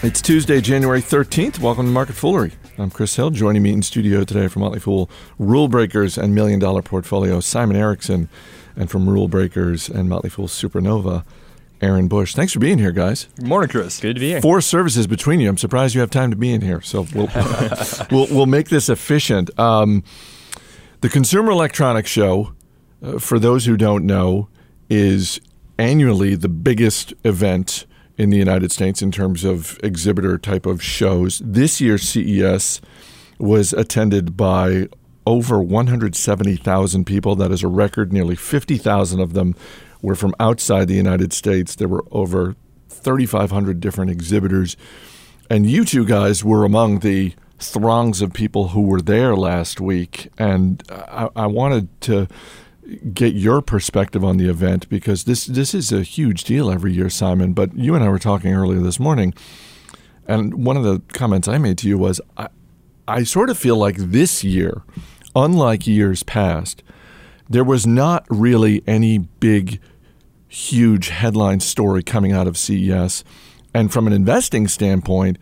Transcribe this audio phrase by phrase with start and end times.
[0.00, 1.58] It's Tuesday, January 13th.
[1.58, 2.52] Welcome to Market Foolery.
[2.78, 3.30] I'm Chris Hill.
[3.30, 5.10] Joining me in studio today from Motley Fool,
[5.40, 8.28] Rule Breakers and Million Dollar Portfolio, Simon Erickson,
[8.76, 11.24] and from Rule Breakers and Motley Fool Supernova,
[11.80, 12.32] Aaron Bush.
[12.32, 13.26] Thanks for being here, guys.
[13.38, 13.98] Good morning, Chris.
[13.98, 14.40] Good to be here.
[14.40, 15.48] Four services between you.
[15.48, 16.80] I'm surprised you have time to be in here.
[16.80, 17.28] So we'll
[18.12, 19.50] we'll, we'll make this efficient.
[19.58, 20.04] Um,
[21.00, 22.52] the Consumer Electronics Show,
[23.02, 24.48] uh, for those who don't know,
[24.88, 25.40] is
[25.76, 27.84] annually the biggest event
[28.18, 31.40] in the United States in terms of exhibitor type of shows.
[31.44, 32.80] This year's CES
[33.38, 34.88] was attended by
[35.24, 37.36] over 170,000 people.
[37.36, 38.12] That is a record.
[38.12, 39.54] Nearly 50,000 of them
[40.02, 41.76] were from outside the United States.
[41.76, 42.56] There were over
[42.88, 44.76] 3,500 different exhibitors.
[45.48, 50.30] And you two guys were among the throngs of people who were there last week.
[50.38, 52.28] And I, I wanted to
[53.12, 57.10] get your perspective on the event because this this is a huge deal every year,
[57.10, 57.52] Simon.
[57.52, 59.34] But you and I were talking earlier this morning,
[60.26, 62.48] and one of the comments I made to you was I,
[63.06, 64.82] I sort of feel like this year,
[65.34, 66.82] unlike years past,
[67.48, 69.80] there was not really any big,
[70.48, 73.22] huge headline story coming out of CES,
[73.74, 75.38] and from an investing standpoint,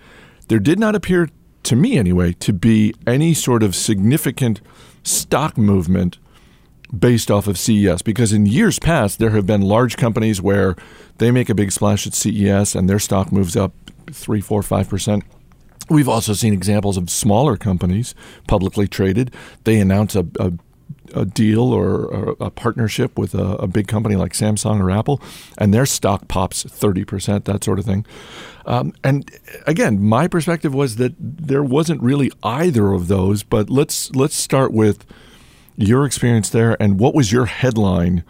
[0.49, 1.29] there did not appear
[1.63, 4.61] to me anyway to be any sort of significant
[5.03, 6.19] stock movement
[6.97, 10.77] based off of CES because in years past there have been large companies where
[11.19, 13.73] they make a big splash at CES and their stock moves up
[14.13, 15.25] three, four, five percent.
[15.89, 18.15] We've also seen examples of smaller companies,
[18.49, 19.33] publicly traded.
[19.65, 20.53] They announce a, a,
[21.15, 25.21] a deal or a, a partnership with a, a, big company like Samsung or Apple,
[25.59, 28.05] and their stock pops 30%, that sort of thing.
[28.65, 29.31] Um, and
[29.65, 34.73] again, my perspective was that there wasn't really either of those, but let's let's start
[34.73, 35.07] with
[35.77, 38.25] your experience there, and what was your headline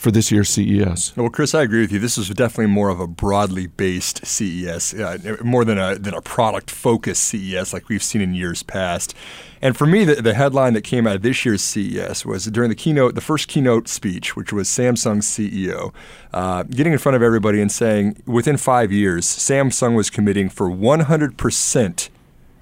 [0.00, 1.14] for this year's CES?
[1.14, 1.98] Well, Chris, I agree with you.
[1.98, 6.22] This was definitely more of a broadly based CES, uh, more than a than a
[6.22, 9.14] product focused CES like we've seen in years past.
[9.60, 12.70] And for me, the, the headline that came out of this year's CES was during
[12.70, 15.92] the keynote, the first keynote speech, which was Samsung's CEO,
[16.32, 20.70] uh, getting in front of everybody and saying within five years, Samsung was committing for
[20.70, 22.08] 100%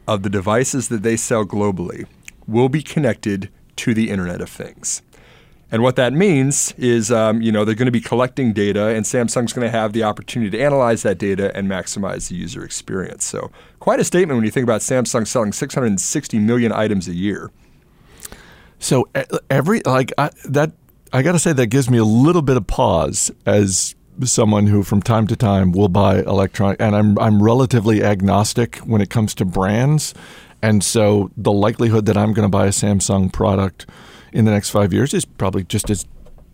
[0.08, 2.06] of the devices that they sell globally
[2.48, 3.48] will be connected
[3.78, 5.02] to the Internet of Things.
[5.70, 9.04] And what that means is, um, you know, they're going to be collecting data, and
[9.04, 13.24] Samsung's going to have the opportunity to analyze that data and maximize the user experience.
[13.24, 17.50] So, quite a statement when you think about Samsung selling 660 million items a year.
[18.78, 19.08] So
[19.50, 20.72] every like I, that,
[21.12, 24.82] I got to say that gives me a little bit of pause as someone who,
[24.82, 29.34] from time to time, will buy electronic, and I'm I'm relatively agnostic when it comes
[29.36, 30.14] to brands.
[30.62, 33.86] And so the likelihood that I'm going to buy a Samsung product
[34.32, 36.04] in the next five years is probably just as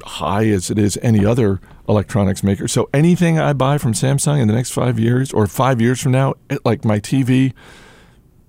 [0.04, 2.68] high as it is any other electronics maker.
[2.68, 6.12] So anything I buy from Samsung in the next five years or five years from
[6.12, 7.52] now, like my TV,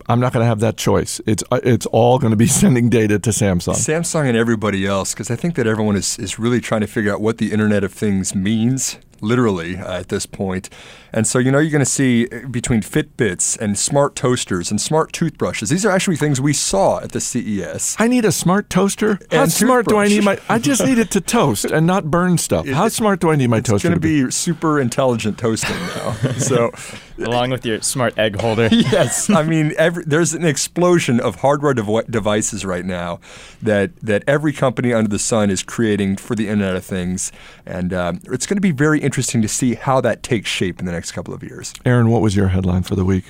[0.07, 1.19] I'm not going to have that choice.
[1.25, 3.75] It's uh, it's all going to be sending data to Samsung.
[3.75, 7.13] Samsung and everybody else, because I think that everyone is, is really trying to figure
[7.13, 10.69] out what the Internet of Things means literally uh, at this point.
[11.13, 14.81] And so, you know, you're going to see uh, between Fitbits and smart toasters and
[14.81, 15.69] smart toothbrushes.
[15.69, 17.95] These are actually things we saw at the CES.
[17.99, 19.19] I need a smart toaster.
[19.31, 20.37] How and smart do I need my?
[20.49, 22.67] I just need it to toast and not burn stuff.
[22.75, 23.87] How smart do I need my it's toaster?
[23.87, 26.13] It's going to be super intelligent toasting now.
[26.37, 26.71] so,
[27.17, 28.67] along with your smart egg holder.
[28.71, 33.19] yes, I mean, every, there's an explosion of hardware dev- devices right now
[33.61, 37.31] that that every company under the sun is creating for the Internet of Things,
[37.65, 40.85] and um, it's going to be very interesting to see how that takes shape in
[40.85, 41.73] the next couple of years.
[41.85, 43.25] Aaron, what was your headline for the week?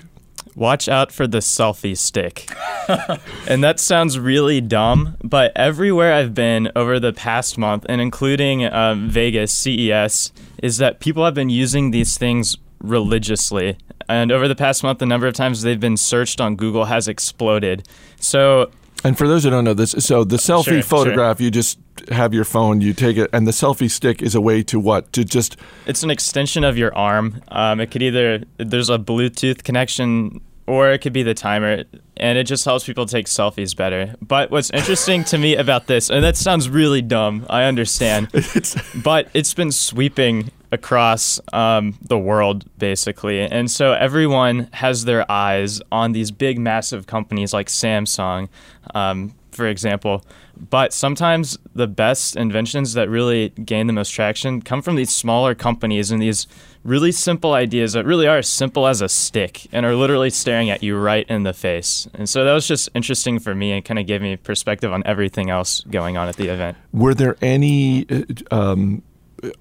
[0.56, 2.50] Watch out for the selfie stick.
[3.48, 8.64] and that sounds really dumb, but everywhere I've been over the past month, and including
[8.64, 10.32] um, Vegas CES,
[10.64, 12.58] is that people have been using these things
[12.90, 13.78] religiously.
[14.08, 17.08] And over the past month, the number of times they've been searched on Google has
[17.08, 17.88] exploded.
[18.20, 18.72] So
[19.04, 21.46] and for those who don't know this, so the selfie sure, photograph, sure.
[21.46, 21.78] you just
[22.10, 25.14] have your phone, you take it, and the selfie stick is a way to what?
[25.14, 25.58] To just.
[25.86, 27.42] It's an extension of your arm.
[27.50, 31.84] Um, it could either, there's a Bluetooth connection or it could be the timer
[32.18, 36.10] and it just helps people take selfies better but what's interesting to me about this
[36.10, 38.28] and that sounds really dumb i understand
[39.04, 45.82] but it's been sweeping across um, the world basically and so everyone has their eyes
[45.92, 48.48] on these big massive companies like samsung
[48.94, 50.24] um, for example
[50.58, 55.56] but sometimes the best inventions that really gain the most traction come from these smaller
[55.56, 56.48] companies and these
[56.86, 60.70] really simple ideas that really are as simple as a stick and are literally staring
[60.70, 62.08] at you right in the face.
[62.14, 65.02] And so that was just interesting for me and kind of gave me perspective on
[65.06, 66.78] everything else going on at the event.
[66.94, 69.02] Were there any uh, um,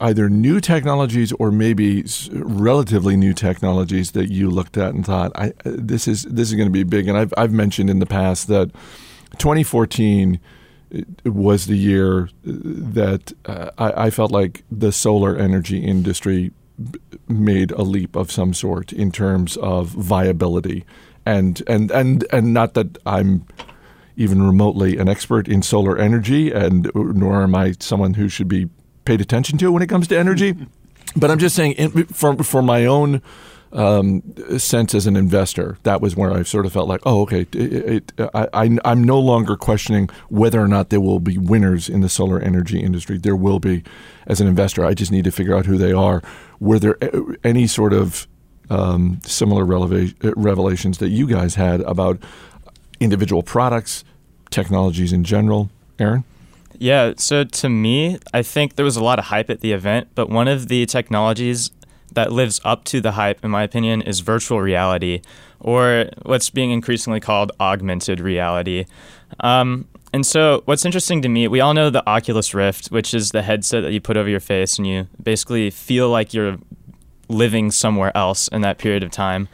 [0.01, 5.49] either new technologies or maybe relatively new technologies that you looked at and thought, I,
[5.49, 7.09] uh, this is this is going to be big.
[7.09, 8.71] And I've I've mentioned in the past that
[9.39, 10.41] 2014
[11.25, 16.53] was the year uh, that uh, I, I, felt like the solar energy industry
[17.29, 20.85] made a leap of some sort in terms of viability,
[21.27, 23.47] and and and and not that I'm
[24.17, 28.49] even remotely an expert in solar energy, and uh, nor am I someone who should
[28.49, 28.69] be
[29.05, 30.55] paid attention to when it comes to energy.
[31.17, 33.23] but I'm just saying, in, for for my own
[33.75, 34.23] um,
[34.57, 38.13] sense as an investor, that was where I sort of felt like, oh, okay, it,
[38.19, 42.09] it, I, am no longer questioning whether or not there will be winners in the
[42.09, 43.19] solar energy industry.
[43.19, 43.83] There will be.
[44.27, 46.23] As an investor, I just need to figure out who they are.
[46.59, 46.97] Were there
[47.45, 48.27] any sort of
[48.71, 52.19] um, similar revelations that you guys had about
[53.01, 54.03] individual products,
[54.51, 55.69] technologies in general?
[55.99, 56.25] Aaron?
[56.79, 60.09] Yeah, so to me, I think there was a lot of hype at the event,
[60.15, 61.71] but one of the technologies
[62.13, 65.21] that lives up to the hype, in my opinion, is virtual reality,
[65.61, 68.87] or what's being increasingly called augmented reality.
[69.41, 73.31] Um, and so, what's interesting to me, we all know the Oculus Rift, which is
[73.31, 76.59] the headset that you put over your face and you basically feel like you're
[77.29, 79.49] living somewhere else in that period of time.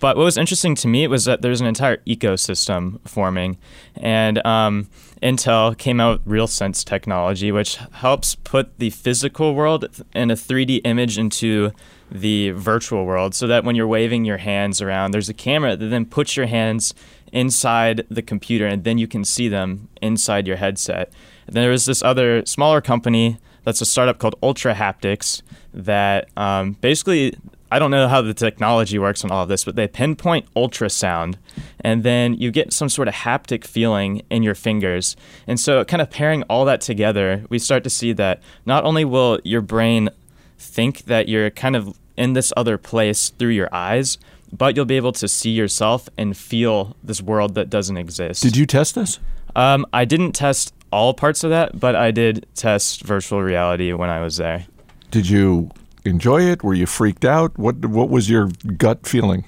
[0.00, 3.56] But what was interesting to me was that there's an entire ecosystem forming,
[3.94, 4.88] and um,
[5.22, 10.80] Intel came out with RealSense technology, which helps put the physical world in a 3D
[10.84, 11.70] image into
[12.10, 15.86] the virtual world, so that when you're waving your hands around, there's a camera that
[15.86, 16.92] then puts your hands
[17.32, 21.12] inside the computer, and then you can see them inside your headset.
[21.46, 25.42] And then there was this other smaller company that's a startup called Ultra Haptics
[25.74, 27.36] that um, basically
[27.70, 31.34] I don't know how the technology works on all of this, but they pinpoint ultrasound,
[31.80, 35.16] and then you get some sort of haptic feeling in your fingers.
[35.46, 39.04] And so, kind of pairing all that together, we start to see that not only
[39.04, 40.10] will your brain
[40.58, 44.18] think that you're kind of in this other place through your eyes,
[44.52, 48.42] but you'll be able to see yourself and feel this world that doesn't exist.
[48.42, 49.18] Did you test this?
[49.54, 54.08] Um, I didn't test all parts of that, but I did test virtual reality when
[54.08, 54.66] I was there.
[55.10, 55.70] Did you
[56.06, 56.62] enjoy it?
[56.62, 57.58] Were you freaked out?
[57.58, 59.44] What What was your gut feeling?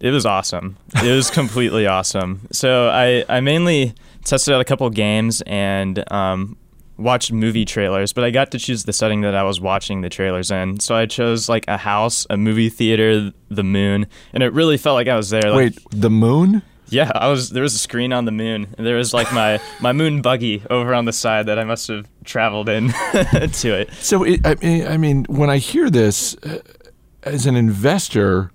[0.00, 0.76] It was awesome.
[0.96, 2.40] It was completely awesome.
[2.52, 3.94] So I I mainly
[4.24, 6.56] tested out a couple games and um,
[6.96, 10.08] watched movie trailers, but I got to choose the setting that I was watching the
[10.08, 10.80] trailers in.
[10.80, 14.94] So I chose like a house, a movie theater, the moon, and it really felt
[14.94, 15.42] like I was there.
[15.42, 16.62] Like, Wait, the moon?
[16.92, 17.50] Yeah, I was.
[17.50, 18.74] There was a screen on the moon.
[18.76, 21.88] And there was like my my moon buggy over on the side that I must
[21.88, 23.92] have traveled in to it.
[23.94, 26.60] So it, I mean, I mean, when I hear this uh,
[27.22, 28.52] as an investor,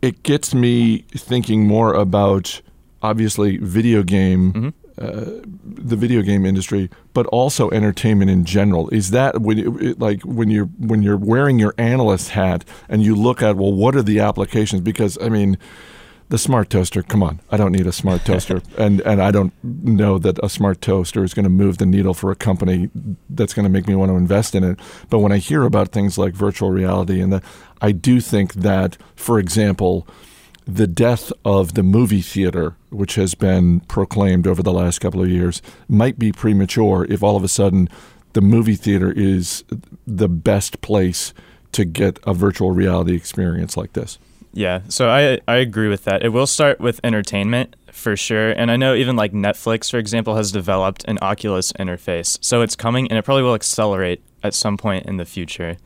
[0.00, 2.62] it gets me thinking more about
[3.02, 4.52] obviously video game.
[4.52, 4.68] Mm-hmm.
[4.98, 8.88] Uh, the video game industry, but also entertainment in general.
[8.88, 13.14] Is that when it, like when you're when you're wearing your analyst hat and you
[13.14, 14.80] look at well, what are the applications?
[14.80, 15.58] Because I mean,
[16.28, 17.02] the smart toaster.
[17.02, 20.48] Come on, I don't need a smart toaster, and and I don't know that a
[20.48, 22.90] smart toaster is going to move the needle for a company
[23.30, 24.78] that's going to make me want to invest in it.
[25.10, 27.42] But when I hear about things like virtual reality, and the,
[27.80, 30.06] I do think that, for example,
[30.66, 35.28] the death of the movie theater, which has been proclaimed over the last couple of
[35.28, 37.88] years, might be premature if all of a sudden
[38.32, 39.64] the movie theater is
[40.06, 41.32] the best place
[41.72, 44.18] to get a virtual reality experience like this.
[44.56, 46.24] Yeah, so I I agree with that.
[46.24, 50.36] It will start with entertainment for sure, and I know even like Netflix, for example,
[50.36, 54.78] has developed an Oculus interface, so it's coming, and it probably will accelerate at some
[54.78, 55.76] point in the future.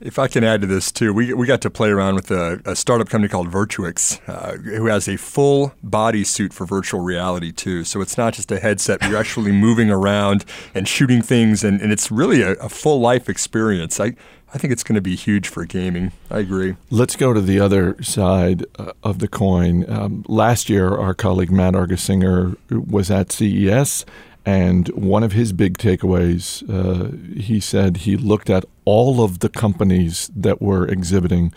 [0.00, 2.62] If I can add to this too, we, we got to play around with a,
[2.64, 7.50] a startup company called Virtuix, uh, who has a full body suit for virtual reality
[7.50, 7.82] too.
[7.82, 10.44] So it's not just a headset; you're actually moving around
[10.76, 13.98] and shooting things, and, and it's really a, a full life experience.
[13.98, 14.12] I
[14.52, 16.12] I think it's going to be huge for gaming.
[16.30, 16.76] I agree.
[16.90, 19.88] Let's go to the other side uh, of the coin.
[19.90, 24.06] Um, last year, our colleague Matt Argersinger was at CES,
[24.46, 29.50] and one of his big takeaways, uh, he said he looked at all of the
[29.50, 31.52] companies that were exhibiting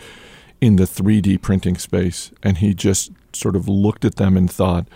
[0.60, 4.86] in the 3D printing space, and he just sort of looked at them and thought,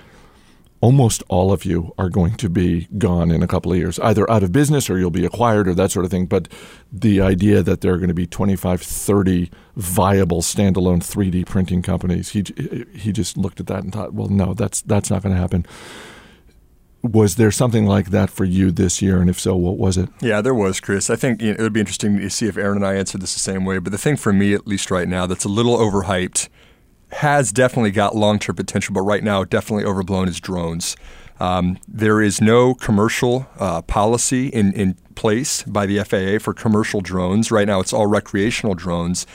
[0.81, 4.31] almost all of you are going to be gone in a couple of years, either
[4.31, 6.27] out of business or you'll be acquired or that sort of thing.
[6.27, 6.49] But
[6.93, 12.31] the idea that there are going to be 25, 30 viable standalone 3D printing companies,
[12.31, 12.45] he,
[12.95, 15.67] he just looked at that and thought, well, no, that's, that's not going to happen.
[17.03, 19.21] Was there something like that for you this year?
[19.21, 20.09] And if so, what was it?
[20.21, 21.09] Yeah, there was, Chris.
[21.09, 23.21] I think you know, it would be interesting to see if Aaron and I answered
[23.21, 23.79] this the same way.
[23.79, 26.49] But the thing for me, at least right now, that's a little overhyped
[27.13, 30.97] has definitely got long term potential, but right now definitely overblown is drones.
[31.39, 37.01] Um, there is no commercial uh, policy in, in place by the FAA for commercial
[37.01, 37.51] drones.
[37.51, 39.27] Right now, it's all recreational drones.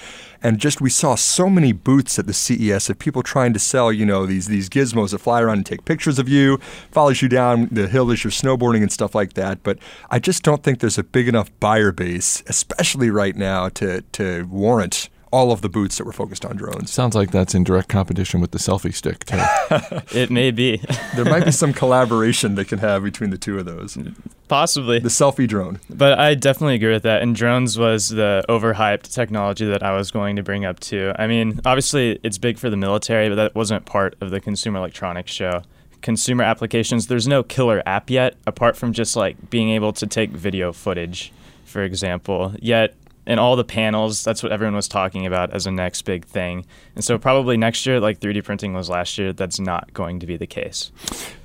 [0.43, 3.93] And just we saw so many booths at the CES of people trying to sell,
[3.93, 6.57] you know, these these gizmos that fly around and take pictures of you,
[6.89, 9.61] follows you down the hill as you're snowboarding and stuff like that.
[9.61, 9.77] But
[10.09, 14.47] I just don't think there's a big enough buyer base, especially right now, to to
[14.49, 16.91] warrant all of the booths that were focused on drones.
[16.91, 19.41] Sounds like that's in direct competition with the selfie stick, too.
[20.17, 20.77] it may be.
[21.15, 23.97] there might be some collaboration they can have between the two of those.
[24.47, 24.99] Possibly.
[24.99, 25.79] The selfie drone.
[25.89, 27.21] But I definitely agree with that.
[27.21, 31.13] And drones was the overhyped technology that I was going to bring up, too.
[31.17, 34.79] I mean, obviously, it's big for the military, but that wasn't part of the Consumer
[34.79, 35.63] Electronics Show
[36.01, 40.31] consumer applications, there's no killer app yet, apart from just like being able to take
[40.31, 41.31] video footage,
[41.63, 42.53] for example.
[42.59, 42.95] Yet
[43.31, 46.65] in all the panels, that's what everyone was talking about as a next big thing.
[46.95, 50.25] And so probably next year, like 3D printing was last year, that's not going to
[50.25, 50.91] be the case.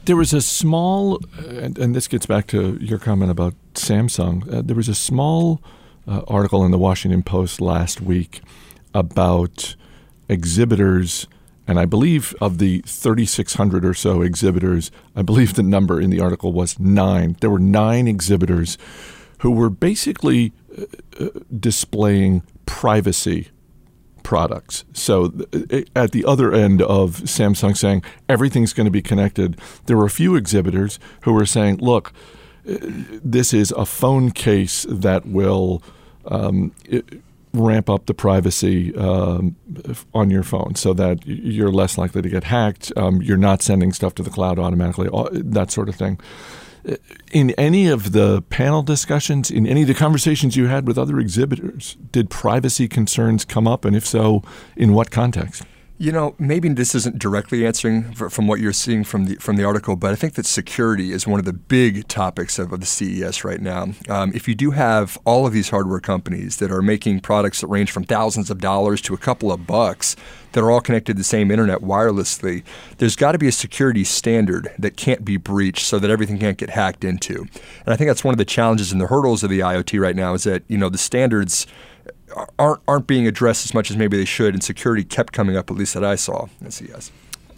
[0.04, 4.52] There was a small, and, and this gets back to your comment about Samsung.
[4.52, 5.62] Uh, there was a small
[6.08, 8.40] uh, article in the Washington Post last week
[8.92, 9.76] about
[10.28, 11.28] exhibitors.
[11.68, 16.18] And I believe of the 3,600 or so exhibitors, I believe the number in the
[16.18, 17.36] article was nine.
[17.40, 18.76] There were nine exhibitors
[19.38, 20.65] who were basically uh,
[21.58, 23.48] displaying privacy
[24.22, 24.84] products.
[24.92, 25.32] So
[25.94, 30.10] at the other end of Samsung saying everything's going to be connected, there were a
[30.10, 32.12] few exhibitors who were saying, look,
[32.64, 35.80] this is a phone case that will
[36.24, 36.72] um,
[37.52, 39.54] ramp up the privacy um,
[40.12, 42.92] on your phone so that you're less likely to get hacked.
[42.96, 46.18] Um, you're not sending stuff to the cloud automatically, that sort of thing
[47.32, 51.18] in any of the panel discussions, in any of the conversations you had with other
[51.18, 53.84] exhibitors, did privacy concerns come up?
[53.84, 54.42] And if so,
[54.76, 55.64] in what context?
[55.98, 59.64] You know, maybe this isn't directly answering from what you're seeing from the from the
[59.64, 62.86] article, but I think that security is one of the big topics of, of the
[62.86, 63.88] CES right now.
[64.10, 67.68] Um, if you do have all of these hardware companies that are making products that
[67.68, 70.16] range from thousands of dollars to a couple of bucks
[70.52, 72.62] that are all connected to the same internet wirelessly,
[72.98, 76.58] there's got to be a security standard that can't be breached so that everything can't
[76.58, 77.46] get hacked into.
[77.84, 80.16] And I think that's one of the challenges and the hurdles of the IoT right
[80.16, 81.66] now is that you know the standards
[82.58, 85.70] aren't aren't being addressed as much as maybe they should, and security kept coming up,
[85.70, 87.10] at least that I saw at CES.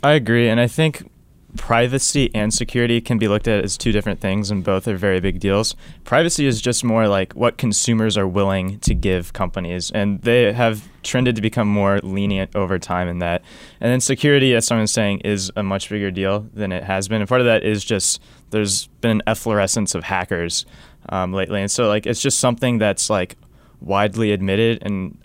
[0.02, 1.10] I agree, and I think
[1.56, 5.20] privacy and security can be looked at as two different things, and both are very
[5.20, 5.74] big deals.
[6.04, 10.88] Privacy is just more like what consumers are willing to give companies, and they have
[11.02, 13.42] trended to become more lenient over time in that.
[13.80, 17.22] And then security, as someone's saying, is a much bigger deal than it has been.
[17.22, 20.66] And part of that is just there's been an efflorescence of hackers
[21.08, 23.36] um, lately, and so like it's just something that's like
[23.80, 25.18] widely admitted and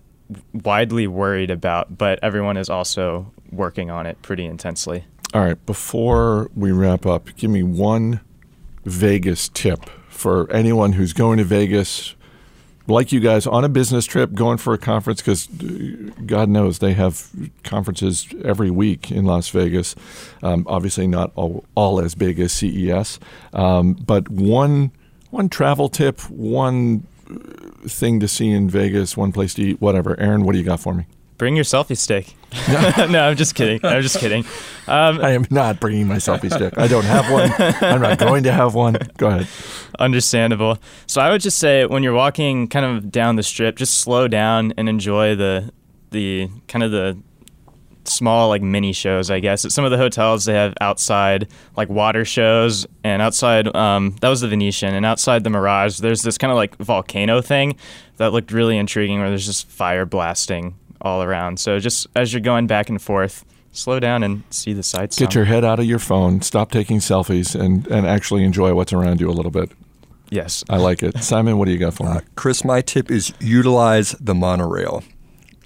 [0.53, 5.05] widely worried about, but everyone is also working on it pretty intensely.
[5.33, 8.21] All right, before we wrap up, give me one
[8.85, 12.15] Vegas tip for anyone who's going to Vegas,
[12.87, 16.79] like you guys, on a business trip, going for a conference, because uh, God knows
[16.79, 17.29] they have
[17.63, 19.95] conferences every week in Las Vegas.
[20.43, 23.19] Um, obviously, not all, all, as big as CES,
[23.53, 24.91] um, but one
[25.31, 27.07] one travel tip, one
[27.87, 30.19] thing to see in Vegas, one place to eat, whatever.
[30.19, 31.05] Aaron, what do you got for me?
[31.37, 32.35] Bring your selfie stick.
[33.09, 33.83] no, I'm just kidding.
[33.83, 34.45] I'm just kidding.
[34.87, 36.77] Um, I am not bringing my selfie stick.
[36.77, 37.51] I don't have one.
[37.81, 38.97] I'm not going to have one.
[39.17, 39.47] Go ahead.
[39.99, 40.77] Understandable.
[41.07, 44.27] So I would just say when you're walking kind of down the strip, just slow
[44.27, 45.71] down and enjoy the
[46.11, 47.17] the kind of the
[48.07, 49.65] small like mini shows, I guess.
[49.65, 54.29] At some of the hotels, they have outside like water shows, and outside um, that
[54.29, 57.75] was the Venetian, and outside the Mirage, there's this kind of like volcano thing
[58.17, 61.59] that looked really intriguing, where there's just fire blasting all around.
[61.59, 65.17] So just as you're going back and forth, slow down and see the sights.
[65.17, 65.39] Get some.
[65.39, 69.21] your head out of your phone, stop taking selfies, and and actually enjoy what's around
[69.21, 69.71] you a little bit.
[70.29, 71.17] Yes, I like it.
[71.23, 72.17] Simon, what do you got for me?
[72.17, 75.03] Uh, Chris, my tip is utilize the monorail.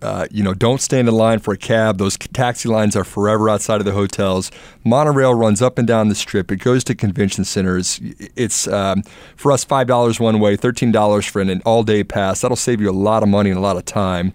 [0.01, 1.97] Uh, you know, don't stand in line for a cab.
[1.97, 4.51] Those taxi lines are forever outside of the hotels.
[4.83, 6.51] Monorail runs up and down the strip.
[6.51, 7.99] It goes to convention centers.
[8.35, 9.01] It's um,
[9.35, 12.41] for us five dollars one way, thirteen dollars for an all day pass.
[12.41, 14.33] That'll save you a lot of money and a lot of time.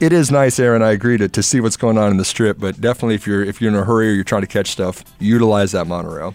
[0.00, 0.80] It is nice, Aaron.
[0.80, 3.44] I agree to, to see what's going on in the strip, but definitely if you're
[3.44, 6.34] if you're in a hurry or you're trying to catch stuff, utilize that monorail.